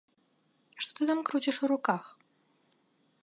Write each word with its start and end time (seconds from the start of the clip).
Што 0.85 0.91
ты 0.99 1.03
там 1.09 1.19
круціш 1.29 1.57
у 1.67 1.71
руках? 1.73 2.03